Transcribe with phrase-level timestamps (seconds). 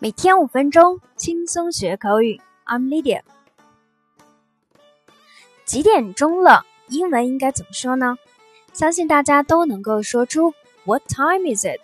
[0.00, 2.40] 每天五分钟，轻松学口语。
[2.64, 3.22] I'm Lydia。
[5.64, 6.64] 几点钟了？
[6.86, 8.16] 英文应该怎么说呢？
[8.72, 10.54] 相信大家都能够说出
[10.84, 11.80] What time is it？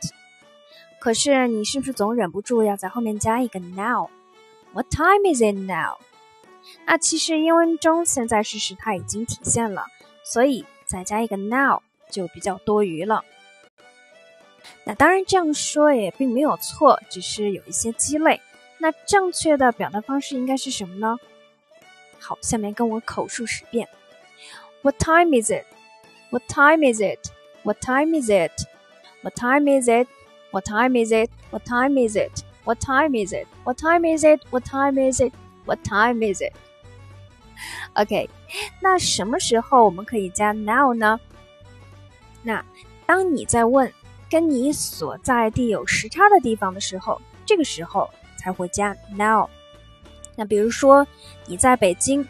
[1.01, 5.99] 可是你是不是总忍不住要在后面加一个 now？What time is it now？
[6.87, 9.87] 那其实英文中现在时时态已经体现了，
[10.23, 13.25] 所以再加一个 now 就比较多余了。
[14.87, 18.41] 那当然这样说也并没有错，只是有一些鸡肋。
[18.79, 21.17] 那正确的表达方式应该是什么呢？
[22.19, 23.89] 好，下面跟我口述十遍。
[24.83, 25.65] What time is it?
[26.31, 27.31] What time is it?
[27.63, 28.51] What time is it?
[29.23, 30.07] What time is it?
[30.51, 31.31] What time is it?
[31.51, 32.37] What time is it?
[32.65, 33.47] What time is it?
[33.65, 34.41] What time is it?
[34.51, 35.33] What time is it?
[35.65, 36.53] What time is it?
[37.95, 38.29] OK，
[38.83, 41.19] 那什么时候我们可以加 now 呢？
[42.43, 42.63] 那
[43.07, 43.91] 当你在问。
[44.34, 49.50] 跟你所在地有时差的地方的时候，这个时候才会加 now。
[50.36, 51.06] 那比如说
[51.46, 52.26] 你在北京，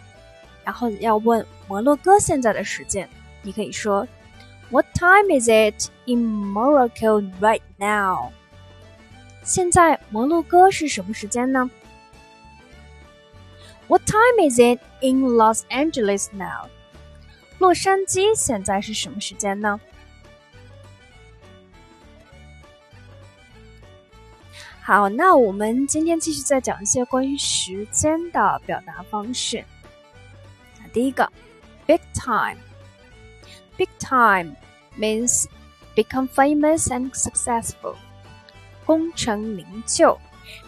[0.63, 3.07] 然后要问摩洛哥现在的时间，
[3.41, 4.07] 你可以说
[4.71, 8.31] What time is it in Morocco right now？
[9.43, 11.69] 现在摩洛哥是什么时间呢？
[13.87, 16.69] What time is it in Los Angeles now？
[17.57, 19.81] 洛杉矶现在是什么时间呢？
[24.82, 29.64] 好，那我们今天继续再讲一些关于时间的表达方式。
[30.80, 31.30] 那第一个
[31.86, 32.58] ，big time。
[33.76, 34.54] Big time
[34.96, 35.46] means
[35.96, 37.96] become famous and successful，
[38.84, 40.16] 功成名就。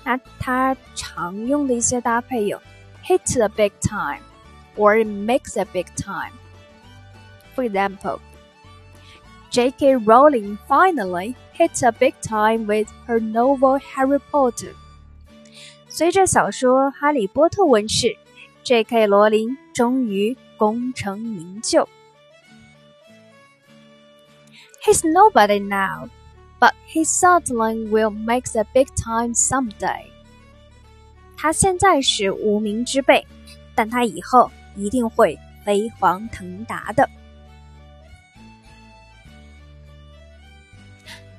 [0.03, 2.61] 那它常用的一些搭配有
[3.05, 4.23] hit the big time
[4.77, 6.33] or make the big time。
[7.55, 8.19] For example。
[9.56, 9.98] J.K.
[9.98, 14.74] Rowling finally hit a big time with her novel Harry Potter.
[15.90, 18.16] 随着小说《哈利波特》问世，
[18.64, 19.08] J.K.
[19.08, 21.90] 罗琳终于功成名就。
[24.86, 26.10] He's nobody now,
[26.60, 30.06] but he certainly will make the big time someday.
[31.36, 33.28] 他现在是无名之辈，
[33.76, 37.10] 但他以后一定会飞黄腾达的。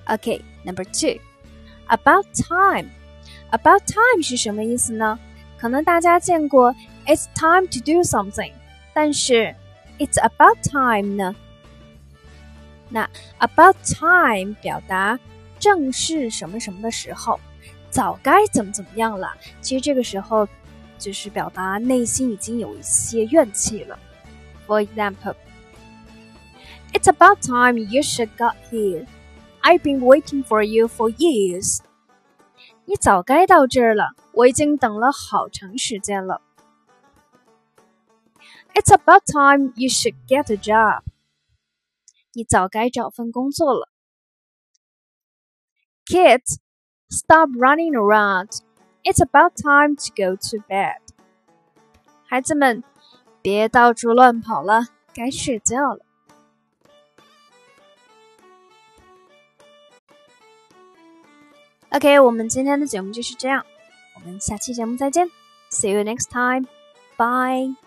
[0.07, 1.21] Okay, number two,
[1.89, 2.91] about time.
[3.51, 5.19] About time 是什么意思呢？
[5.59, 6.75] 可能大家见过
[7.07, 8.53] "It's time to do something"，
[8.93, 9.55] 但是
[9.99, 11.37] "It's about time" 呢？
[12.89, 13.09] 那
[13.39, 15.19] about time 表达
[15.59, 17.39] 正是什么什么的时候，
[17.91, 19.33] 早该怎么怎么样了。
[19.61, 20.49] 其实这个时候
[20.99, 23.99] 就是表达内心已经有一些怨气了。
[24.67, 25.37] For example,
[26.93, 29.07] "It's about time you should got here."
[29.67, 31.79] I've been waiting for you for years。
[32.85, 36.43] 你早该到这儿了，我已经等了好长时间了。
[38.75, 41.03] It's about time you should get a job。
[42.33, 43.89] 你早该找份工作了。
[46.07, 46.57] Kids,
[47.09, 48.61] stop running around.
[49.05, 50.99] It's about time to go to bed.
[52.25, 52.83] 孩子们，
[53.43, 56.05] 别到处乱跑了，该睡觉了。
[61.97, 63.65] OK，我们今天的节目就是这样，
[64.15, 65.29] 我们下期节目再见，
[65.71, 67.86] See you next time，bye。